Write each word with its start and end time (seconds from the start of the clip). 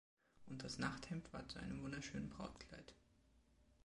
Und 0.47 0.63
das 0.63 0.79
Nachthemd 0.79 1.31
war 1.31 1.47
zu 1.47 1.59
einem 1.59 1.83
wunderschönen 1.83 2.31
Brautkleid. 2.31 2.95